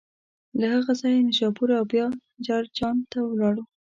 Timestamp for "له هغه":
0.59-0.93